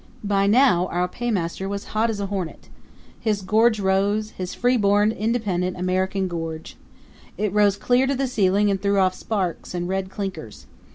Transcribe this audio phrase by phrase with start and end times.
[0.23, 2.69] By now our paymaster was as hot as a hornet.
[3.19, 6.75] His gorge rose his freeborn, independent American gorge.
[7.37, 10.65] It rose clear to the ceiling and threw off sparks and red clinkers.